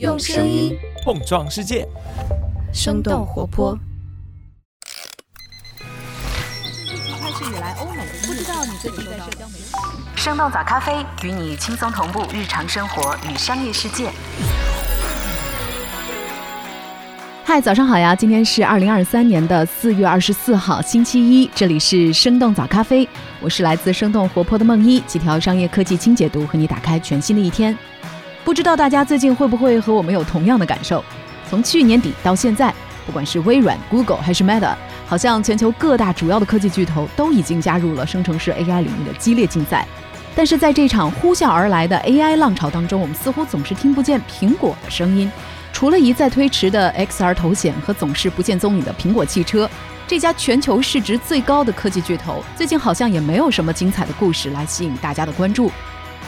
[0.00, 1.86] 用声音碰撞世界，
[2.72, 3.78] 生动活泼。
[5.78, 9.72] 开始以来，欧美不知道你最近在社交媒体。
[10.16, 14.10] 生动早咖啡与你轻松同步日常生活与商业世界。
[17.44, 18.16] 嗨，早上好呀！
[18.16, 23.08] 今天是二零二三年的四月二十四号，星期一，这里是生动早咖啡，
[23.40, 27.78] 我是来自生动活泼的梦一，几条商业科技轻解读，和你打开全新的一天。
[28.44, 31.02] 不知道大家最近会不会和我们有同样的感受？
[31.48, 32.72] 从去年底到现在，
[33.06, 34.74] 不管是微软、Google 还是 Meta，
[35.06, 39.88] 好像全球各大主要的科技巨头都已经加入了生成式 AI 领域的激烈竞赛。
[40.36, 45.30] 但是在这场呼啸而来的 AI 浪潮当中，我们似乎总是听不见苹果的声音。
[45.72, 49.68] 除了一再推迟的 XR 头显和总是不见踪影的苹果汽车，
[50.06, 55.70] 这家全球市值最高的科技巨头最近好像也没有什么精彩的故事来吸引大家的关注。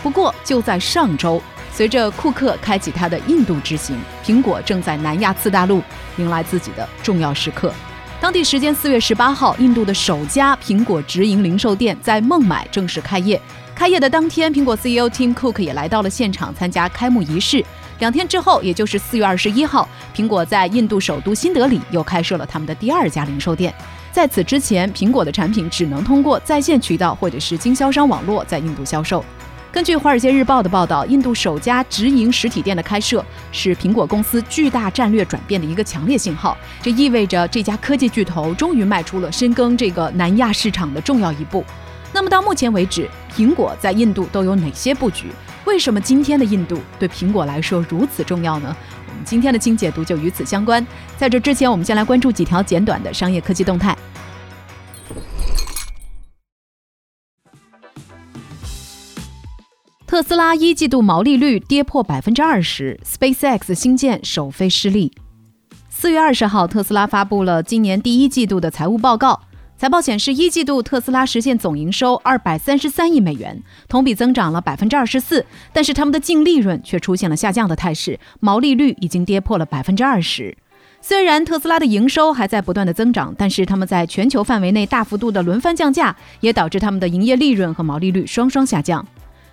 [0.02, 1.42] 不过就在上周，
[1.76, 3.94] 随着库克开启他的印度之行，
[4.24, 5.82] 苹果正在南亚次大陆
[6.16, 7.70] 迎来自己的重要时刻。
[8.18, 13.38] 当地时间四月十八号，印度的首家苹果直营零售店在孟买正式开业。
[13.74, 17.62] 开业的当天，苹果 CEO Tim Cook 也来到了现场参加开幕仪式。
[17.98, 19.86] 两天之后，也就是四月二十一号，
[20.16, 23.74] 苹果在印度首都新德里又开设了他们的第二家零售店。
[24.10, 29.22] 在此之前，苹果的产品只能通过在线渠道或者是经销商网络在印度销售。
[29.76, 36.56] 根据《华尔街日报》的报道，印度首家直营实体店的开设是苹果公司巨大战略转变的一个强烈信号。
[36.80, 41.62] 这意味着这家科技巨头终于迈出了深耕这个南亚市场的重要一步。
[42.10, 45.26] 那么到目前为止，苹果在印度都有哪些布局？
[45.66, 48.74] 为什么今天的印度对苹果来说如此重要呢？
[49.10, 50.84] 我们今天的精解读就与此相关。
[51.18, 53.94] 在这之前，我们先来关注几条简短的商业科技动态。
[60.16, 65.12] 特斯拉一季度毛利率跌破百分之二十，SpaceX 星舰首飞失利。
[65.90, 69.38] 四月二十号，特斯拉发布了今年第一季度的财务报告。
[69.76, 75.44] 财报显示，一季度特斯拉实现总营收二百三十三亿美元，同比增长了百分之二十四。
[75.74, 80.56] 但是他们的净利润却出现了下降的态势，毛利率已经跌破了百分之二十。
[81.02, 89.06] 虽然特斯拉的营收还在不断的增长，但是他们在全球范围内大幅度的轮番降价，也导致他们的营业利润和毛利率双双下降。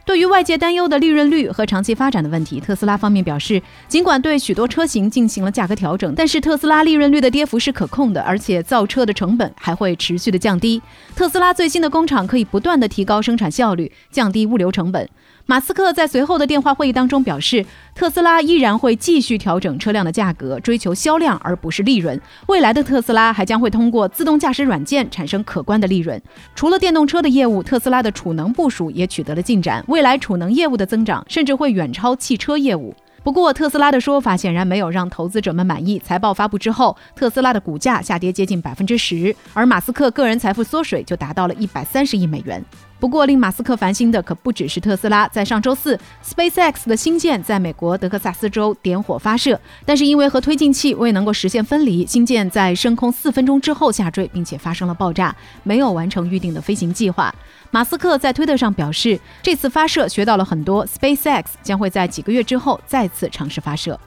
[0.06, 10.82] 对于外界担忧的利润率和长期发展的问题，特斯拉方面表示，尽管对许多车型进行了价格调整，但是特斯拉利润率的跌幅是可控的，而且造车的成本还会持续的降低。
[11.16, 15.08] 特斯拉最新的工厂可以不断的提高生产效率，降低物流成本。
[15.46, 22.20] 马斯克在随后的电话会议当中表示，特斯拉依然会继续调整车辆的价格，追求销量而不是利润。
[22.48, 26.20] 未来的特斯拉还将会通过自动驾驶软件产生可观的利润。
[26.56, 32.96] 除了电动车的业务，特斯拉的储能部署也取得了进展，未来储能业务的增长甚至会远超汽车业务。
[33.22, 36.00] 不过，特斯拉的说法显然没有让投资者们满意。
[36.00, 42.64] 财报发布之后，特斯拉的股价下跌接近百分之十，而马斯克个人财富缩水就达到了一百三十亿美元。
[43.04, 45.28] 不过，令马斯克烦心的可不只是特斯拉。
[45.28, 57.36] 在上周四，SpaceX 的星舰在美国德克萨斯州点火发射，但是因为和推进器未能够实现分离，星舰在升空四分钟之后下坠，并且发生了爆炸，没有完成预定的飞行计划。
[57.72, 64.00] 马斯克在推特上表示，这次发射学到了很多，SpaceX 将会在几个月之后再次尝试发射。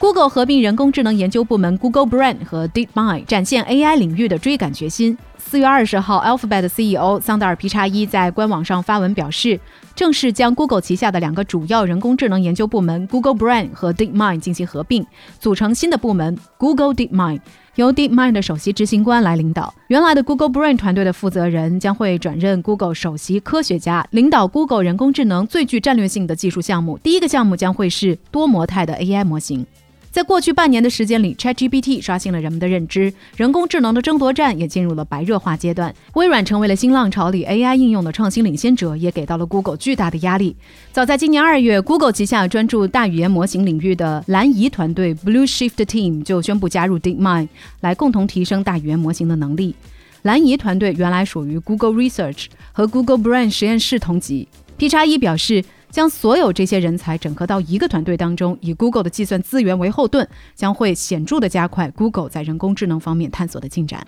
[0.00, 5.14] Google 合并人工智能研究部门 Google Brain 和 DeepMind，展现 AI 领域的追赶决心。
[5.36, 9.60] 四月二十号，Alphabet CEO 桑德尔皮查伊在官网上发文表示，
[9.94, 15.04] 正式将 Google 旗下的两个主要人工智能研究部门 Google Brain 和 DeepMind 进行合并，
[15.38, 17.40] 组成新的部门 Google DeepMind，
[17.74, 19.74] 由 DeepMind 的首席执行官来领导。
[19.88, 26.96] 原来的 Google Brain 团队的负责人将会转任 Google 首席科学家，领导 Google 人工智能最具战略性的技术项目。
[26.96, 29.66] 第一个项目将会是多模态的 AI 模型。
[30.10, 35.94] 在过去半年的时间里，ChatGPT 刷新了人们的认知，人工智能的争夺战也进入了白热化阶段。
[36.14, 40.56] 微软成为了新浪潮里 AI 应用的创新领先者，也给到了 Google 巨大的压力。
[40.90, 47.46] 早在今年二月，Google 旗下专注大语言模型领域的蓝移团队 Blue Shift Team 就宣布加入 DeepMind，
[47.80, 49.76] 来共同提升大语言模型的能力。
[50.22, 54.48] 蓝移团队原来属于 Google Research 和 Google Brain 实验室同级。
[54.76, 55.64] P 叉一表示。
[55.90, 64.06] 将所有这些人才整合到一个团队当中，以 Google 的计算资源为后盾，将会显著的加快 Google 在人工智能方面探索的进展。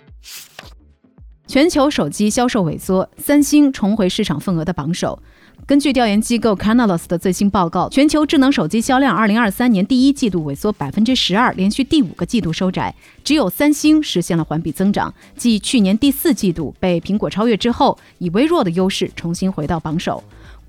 [1.49, 5.21] 全球手机销售萎缩，三星重回市场份额的榜首。
[5.67, 15.13] 根据调研机构 Canalys 的最新报告，全球智能手机销量2023年第一季度萎缩百分之十二，连续第五个季度收窄，只有三星实现了环比增长。
[15.37, 20.23] 继去年第四季度被苹果超越之后，以微弱的优势重新回到榜首。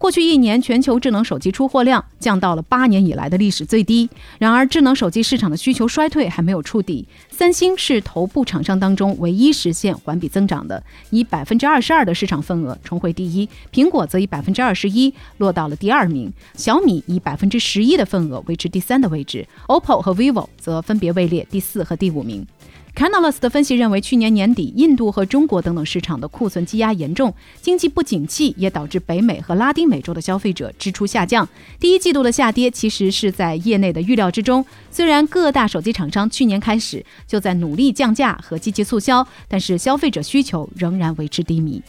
[0.03, 4.09] 过去一年，全球智能手机出货量降到了八年以来的历史最低。
[4.37, 7.07] 然而，智能手机市场的需求衰退还没有触底。
[7.31, 13.47] 三星是头部厂商当中唯一实现环比增长的，以百分之二十二的市场份额重回第一。
[13.71, 22.45] 苹果则以百分之二十一落到了第二名，小米以百分之十一的份额维持第三的位置，OPPO 和 vivo 则分别位列第四和第五名。
[22.95, 31.47] Canalys 的分析认为，去年年底，印度和中国等等市场的库存积压严重，经济不景气也导致北美和拉丁美洲的消费者支出下降。
[31.79, 34.63] 第一季度的下跌其实是在业内的预料之中。
[34.91, 41.81] 虽然各大手机厂商去年开始就在努力降价和积极促销，但是消费者需求仍然维持低迷。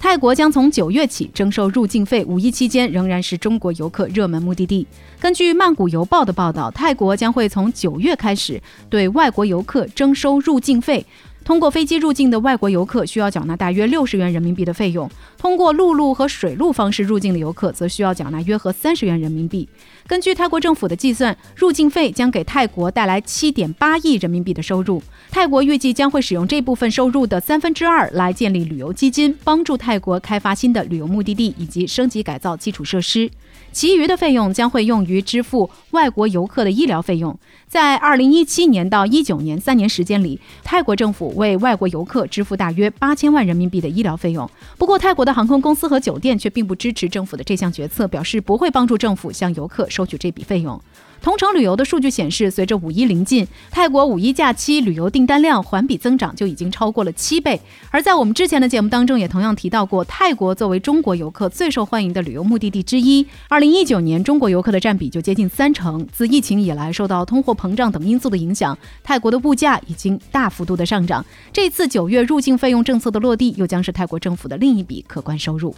[0.00, 4.86] 泰国将从九月起征收入境费，五一期间仍然是中国游客热门目的地。
[5.18, 11.04] 根据《曼谷邮报》的报道，泰国将会从九月开始对外国游客征收入境费。
[11.48, 15.08] 通过飞机入境的外国游客需要缴纳大约六十元人民币的费用；
[15.38, 19.66] 通过陆路和水路方式入境的游客则需要缴纳约合三十元人民币。
[20.06, 25.02] 根据泰国政府的计算，入境费将给泰国带来七点八亿人民币的收入。
[25.30, 33.30] 泰国预计将会使用这部分收入的三分之二来建立旅游基金，帮助泰国开发新的旅游目的地以及升级改造基础设施。
[33.78, 37.38] 其余的费用将会用于支付外国游客的医疗费用。
[37.68, 44.50] 在二零一七年到一九年三年时间里，泰国政府为外国游客支付大约八千万人民币的医疗费用。
[44.78, 50.82] 不过，泰国的航空公司和酒店却并不支持政府的这项决策，表示不会帮助政府向游客收取这笔费用。
[51.20, 57.60] 同城旅游的数据显示，随着五一临近，泰国五一假期旅游订单量环比增长就已经超过了七倍。
[57.90, 66.06] 而在我们之前的节目当中，也同样提到过，泰国作为中国游客最受欢迎的旅游目的地之一，二零一九年中国游客的占比就接近三成。
[66.12, 71.24] 自疫情以来，受到通货膨胀等因素的影响，泰国的物价已经大幅度的上涨。
[71.52, 75.74] 这次九月入境费用政策的落地，又将是泰国政府的另一笔可观收入。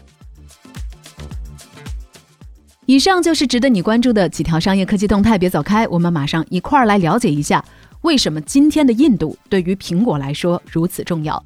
[2.91, 7.65] 以上就是值得你关注的几条商业科技动态，别走开，我们马上一块儿来了解一下，
[8.01, 11.41] 为什么今天的印度对于苹果来说如此重要。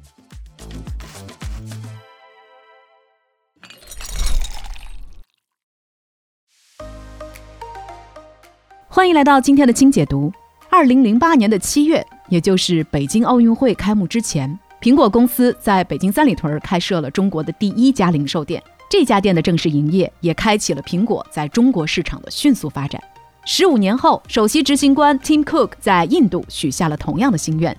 [8.87, 10.33] 欢迎来到今天的轻解读。
[10.71, 18.59] 二零零八年的七月，也就是北京奥运会开幕之前，苹果公司在北京三里屯开设了中国的第一家零售店。
[18.89, 23.01] 这家店的正式营业，也开启了苹果在中国市场的迅速发展。
[23.45, 27.75] 十五年后，首席执行官 Tim Cook 在印度许下了同样的心愿。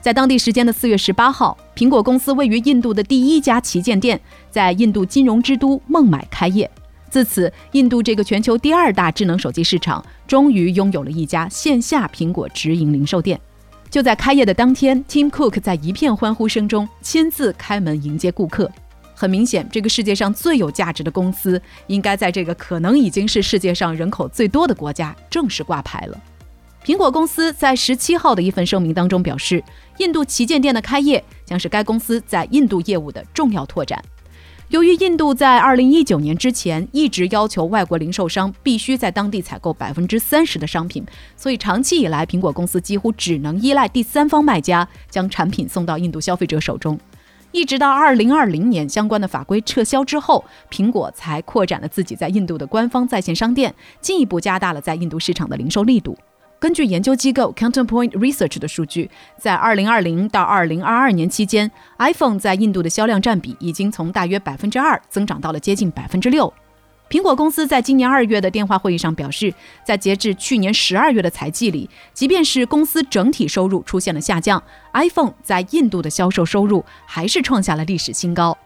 [0.00, 4.20] 在当地时间的四月十八号，苹果公司位于印度的第一家旗舰店
[4.50, 6.70] 在印度金融之都孟买开业。
[7.10, 13.40] 自此，印度这个全球第二大智能手机市场终于拥有了一家线下苹果直营零售店。
[13.90, 18.70] 就在开业的当天，Tim Cook 在一片欢呼声中亲自开门迎接顾客。
[19.18, 26.20] 很明显，这个世界上最有价值的公司，应该在这个可能已经是世界上人口最多的国家正式挂牌了。
[26.84, 29.64] 苹果公司在十七号的一份声明当中表示，
[29.96, 34.00] 印度旗舰店的开业将是该公司在印度业务的重要拓展。
[34.68, 41.04] 由于印度在二零一九年之前一直要求外国零售商必须在当地采购百分之三十的商品，
[41.36, 46.98] 所以长期以来，苹果公司几乎只能依赖第三方卖家将产品送到印度消费者手中。
[47.56, 56.14] 一直到二零二零年相关的法规撤销之后，苹果才扩展了自己在印度的官方在线商店，进一步加大了在印度市场的零售力度。
[56.58, 66.52] 根据研究机构 Counterpoint Research 的数据，在二零二零到二零二二年期间，iPhone 在印度的销量占比已经从大约百分之二增长到了接近百分之六。
[67.08, 74.60] 苹果公司在今年二月的电话会议上表示，在截至去年十二月的财季里，即便是公司整体收入出现了下降
[74.92, 78.56] ，iPhone 在印度的销售收入还是创下了历史新高。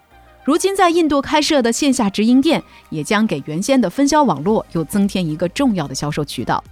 [0.42, 6.64] 如今在印度开设的线下直营店，也将给原先的分销网络又增添一个重要的销售渠道。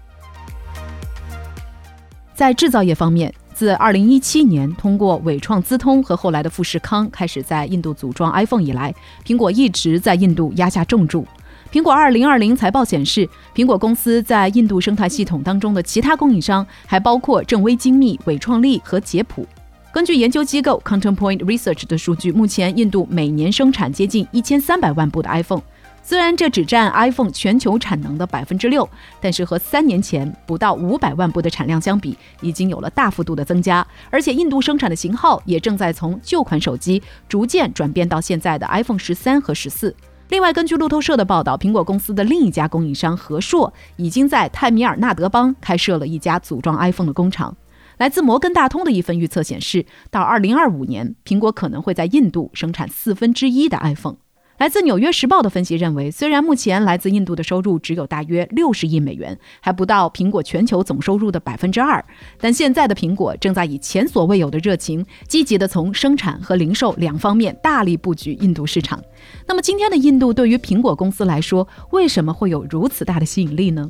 [2.35, 8.95] 在制造业方面，自二零一七年通过伟创资通和后来的富士康开始在印度组装 iPhone 以来，
[9.27, 11.27] 苹果一直在印度压下重注。
[11.71, 19.47] 苹果二零二零财报显示，苹果公司在印度生态系统当中的其他供应商还包括正威精密、伟创力和捷普。
[19.93, 25.63] 根据研究机构 Counterpoint Research 的数据，目前印度每年生产接近一千三百万部的 iPhone。
[26.03, 28.89] 虽然这只占 iPhone 全球产能的百分之六，
[29.21, 33.87] 但是和三年前不到五百万部的产量相比，已经有了大幅度的增加。
[34.09, 39.95] 而且，印度生产的型号也正在从旧款手机逐渐转变到现在的 iPhone 十三和十四。
[40.29, 47.57] 另外，根据路透社的报道，苹果公司的另一家供应商和硕已经在泰米尔纳德邦开设了一家组装 iPhone 的工厂。
[47.97, 54.17] 来自摩根大通的一份预测显示，到2025年，苹果可能会在印度生产四分之一的 iPhone。
[54.59, 62.05] 来自《纽约时报》的分析认为，虽然目前来自印度的收入只有大约六十亿美元，还不到苹果全球总收入的百分之二，
[62.41, 69.01] 但现在的苹果正在以前所未有的热情，积极地从生产和零售两方面大力布局印度市场。
[69.47, 73.89] 那么，今天的印度对于苹果公司来说，为什么会有如此大的吸引力呢？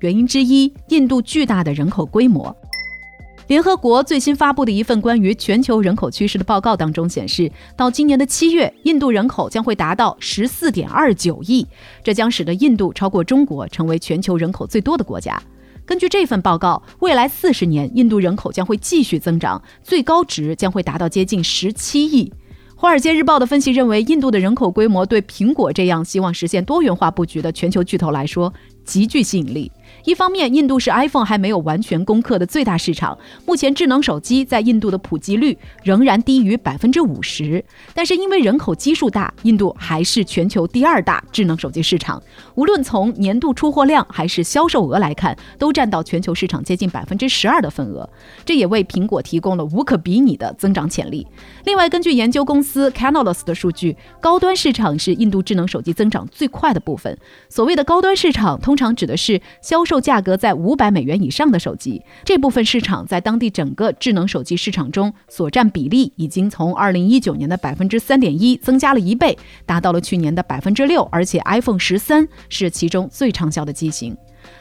[0.00, 2.54] 原因之一，印度巨大的人口规模。
[3.48, 11.64] 联合国最新发布的一份关于全球人口趋势的报告当中显示，到今年的七月，印度人口将会达到十四点二九亿，
[12.02, 15.40] 这将使得印度超过中国，成为全球人口最多的国家。
[15.84, 22.24] 根据这份报告，未来四十年，印度人口将会继续增长，最高值将会达到接近十七亿。
[22.74, 28.52] 《华尔街日报》的分析认为，印度的人口规模对苹果这样希望实现多元化布局的全球巨头来说
[28.84, 29.70] 极具吸引力。
[30.06, 33.18] 一方面，印度是 iPhone 还没有完全攻克的最大市场。
[33.44, 37.64] 目前，智能手机在印度的普及率仍然低于百分之五十。
[37.92, 42.22] 但是，因为人口基数大，印度还是全球第二大智能手机市场。
[42.54, 48.08] 无论从年度出货量还是销售额来看，都占到全球市场接近百分之十二的份额。
[48.44, 51.26] 这也为苹果提供了无可比拟的增长潜力。
[51.64, 57.18] 另外，根据研究公司 Canalys 的数据，高端市场是印度智能手机增长最快的部分。
[57.48, 59.95] 所谓的高端市场，通常指的是销售。
[60.00, 71.02] 价格在五百美元以上的手机，这部分市场在当地整个智能手机市场中所占比例已经从二零一九年的百分之三点一增加了一倍，达到了去年的百分之六。
[71.12, 74.16] 而且 iPhone 十三是其中最畅销的机型。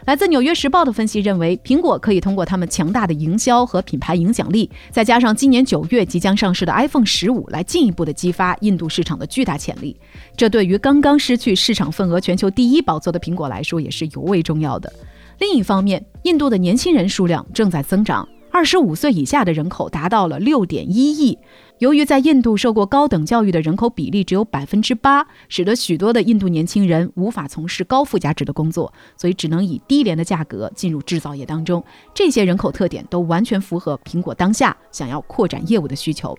[0.05, 9.95] 来自《纽约时报》的分析认为，苹果可以通过他们强大的营销和品牌影响力，再加上今年九月即将上市的 iPhone 十五，来进一步的激发印度市场的巨大潜力。
[10.35, 14.91] 这对于刚刚失去市场份额全球第一宝座的苹果来说，也是尤为重要的。
[15.39, 21.37] 另一方面，印度的年轻人数量正在增长，二十五岁以下的人口达到了六点一亿。
[21.79, 31.83] 由于在印度受过高等教育的人口比例只有百分之八，使得许多的印度年轻人无法从事高附加值的工作，所以只能以低廉的价格进入制造业当中。
[32.13, 36.33] 这些人口特点都完全符合苹果当下想要扩展业务的需求。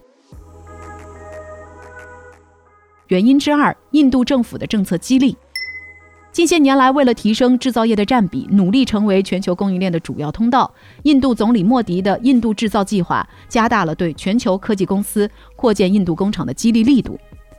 [3.08, 5.36] 原因之二，印度政府的政策激励。
[6.36, 10.70] 近些年来，为了提升制造业的占比，努力成为全球供应链的主要通道，
[11.04, 17.18] 印度总理莫迪的印度制造计划加大了对全球科技公司扩建印度工厂的激励力度。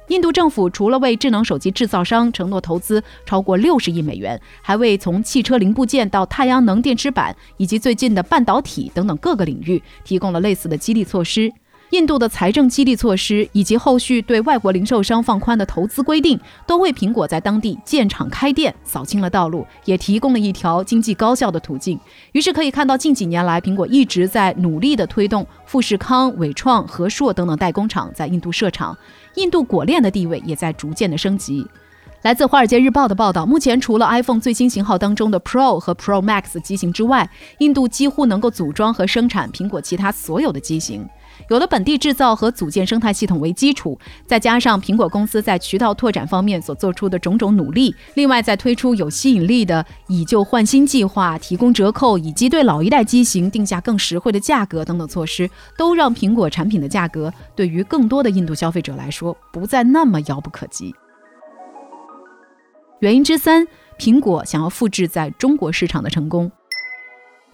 [0.10, 11.52] 印度政府除了为智能手机制造商承诺投资超过六十亿美元，还为从汽车零部件到太阳能电池板以及最近的半导体等等各个领域提供了类似的激励措施。
[11.92, 21.98] 印度的财政激励措施以及后续对外国零售商放宽的投资规定，都为苹果在当地建厂开店扫清了道路，也提供了一条经济高效的途径。
[22.34, 28.98] 于是可以看到，近几年来，苹果一直在努力地推动富士康、伟创、和硕等等代工厂在印度设厂，
[29.36, 31.66] 印度果链的地位也在逐渐的升级。
[32.24, 37.30] 来自《华尔街日报》的报道，目前除了 iPhone 最新型号当中的 Pro 和 Pro Max 机型之外，
[37.60, 41.08] 印度几乎能够组装和生产苹果其他所有的机型。
[41.50, 60.94] 有了本地制造和组建生态系统为基础，再加上苹果公司在渠道拓展方面所做出的种种努力，另外再推出有吸引力的以旧换新计划、提供折扣以及对老一代机型定下更实惠的价格等等措施，都让苹果产品的价格对于更多的印度消费者来说不再那么遥不可及。
[63.00, 63.68] 原因之三，
[64.00, 66.52] 苹果想要复制在中国市场的成功。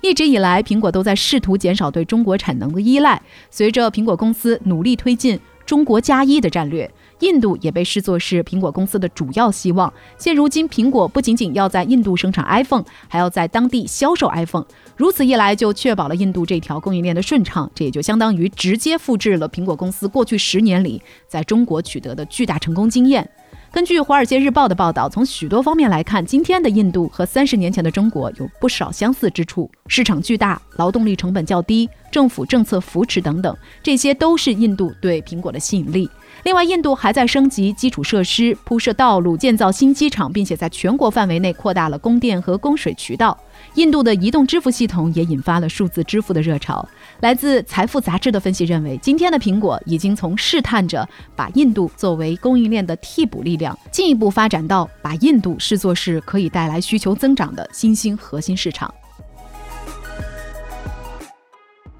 [0.03, 3.21] 一直以来，苹果都在试图减少对中国产能的依赖。
[3.49, 6.91] 随着苹果公司努力推进“中国加一”的战略，
[7.21, 9.91] 印度也被视作是苹果公司的主要希望。
[10.17, 14.65] 现如今，苹果不仅仅要在印度生产 iPhone，还要在当地销售 iPhone。
[14.97, 17.71] 如此一来，就确保了印度这条供应链的顺畅。
[17.73, 23.29] 这也就相当于直接复制了苹果公司过去十年里在中国取得的巨大成功经验。
[23.73, 36.07] 根据《华尔街日报》的报道，从许多方面来看，今天的印度和三十年前的中国有不少相似之处：市场巨大，劳动力成本较低，政府政策扶持等等，这些都是印度对苹果的吸引力。
[36.43, 43.35] 另外，印度还在升级基础设施，铺设道路，建造新机场，并且在全国范围内扩大了供电和供水渠道。
[43.75, 46.87] 印度的移动支付系统也引发了数字支付的热潮。
[47.21, 58.93] 来自《财富》杂志的分析认为，今天的苹果已经从试探着把印度作为供应链的替补力量，进一步发展到把印度视作是可以带来需求增长的新兴核心市场。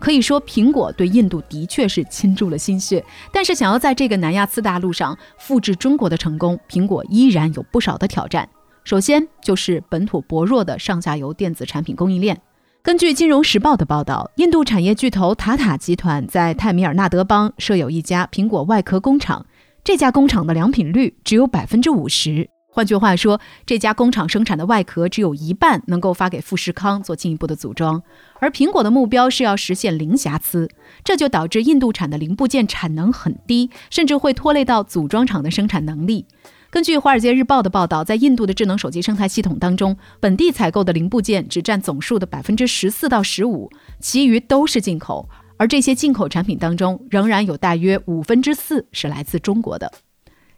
[0.04, 8.50] 可以说，苹果对印度的确是倾注了心血，但是想要在这个南亚次大陆上复制中国的成功，苹果依然有不少的挑战。
[8.84, 12.38] 首先就是本土薄弱的上下游电子产品供应链。
[12.82, 19.46] 根据《金融时报》的报道，印度产业巨头塔塔集团在泰米尔纳德邦设有一家苹果外壳工厂，
[19.86, 22.50] 这家工厂的良品率只有百分之五十。
[22.76, 28.02] 换句话说，这家工厂生产的外壳只有一半能够发给富士康做进一步的组装，
[28.40, 30.68] 而苹果的目标是要实现零瑕疵，
[31.04, 36.26] 这就导致印度产的零部件产能很低，甚至会拖累到组装厂的生产能力。
[36.72, 45.30] 根据《华尔街日报》的报道，在印度的智能手机生态系统当中，本地采购的零部件只占总数的百分之十四到十五，其余都是进口。
[45.58, 49.92] 而这些进口产品当中，仍然有大约五分之四是来自中国的。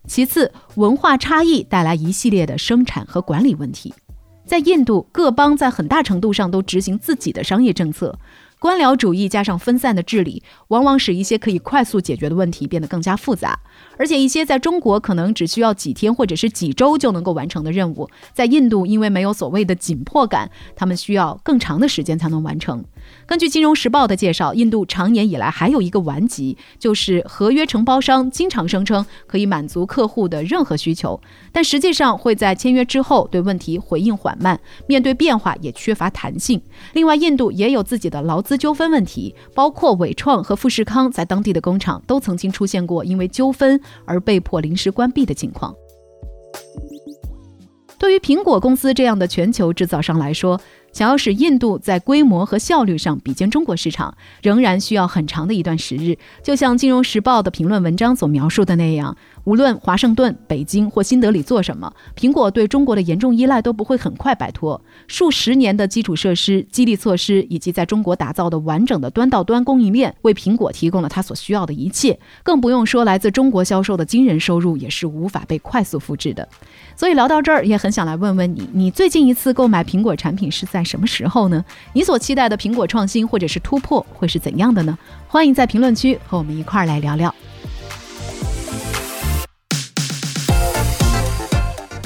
[0.07, 3.93] 其次，文化差异带来一系列的生产和管理问题。
[4.45, 8.17] 在印度，各邦在很大程度上都执行自己的商业政策。
[8.59, 13.59] 官僚主义加上分散的治理，往往使一些可以快速解决的问题变得更加复杂。
[13.97, 22.83] 而且，一些在中国可能只需要几天或者是几周就能够完成的任务，在印度因为没有所谓的紧迫感，他们需要更长的时间才能完成。
[23.25, 36.61] 根据《金融时报》的介绍，印度长年以来还有一个顽疾，就是合约承包商经常声称可以满足客户的任何需求，但实际上会在签约之后对问题回应缓慢，面对变化也缺乏弹性。
[36.93, 43.64] 另外，印度也有自己的劳资纠纷问题，包括伟创和富士康在当地的工厂都曾经出现过因为纠纷
[44.05, 45.75] 而被迫临时关闭的情况。
[47.97, 50.59] 对于苹果公司这样的全球制造商来说，
[50.95, 56.17] 想要使印度在规模和效率上比肩中国市场，仍然需要很长的一段时日。
[56.41, 64.81] 就像《金融时报》的评论文章所描述的那样，无论华盛顿、北京或新德里做什么，苹果对中国的严重依赖都不会很快摆脱。
[65.05, 72.17] 数十年的基础设施、激励措施以及在中国打造的完整的端到端供应链，为苹果提供了它所需要的一切。
[72.41, 76.47] 更不用说来自中国销售的惊人收入，也是无法被快速复制的。
[76.95, 80.84] 所以聊到这儿，也很想来问问你，你最近一次购买苹果产品是在？
[80.85, 81.65] 什么时候呢？
[81.93, 84.97] 你所期待的苹果创新或者是突破会是怎样的呢？
[85.27, 87.33] 欢迎在评论区和我们一块儿来聊聊。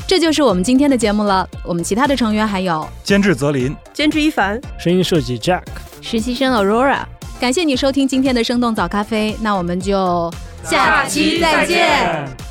[0.07, 1.47] 这就是我们今天的节目了。
[1.63, 5.61] 我们其他的成员还有监制泽林、监制一凡、声音设计 Jack、
[6.01, 7.01] 实习生 Aurora。
[7.39, 12.48] 感谢你收听今天的生动早咖啡，那我们就下期再见。